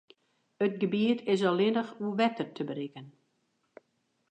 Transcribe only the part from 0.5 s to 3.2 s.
It gebiet is allinnich oer wetter te berikken.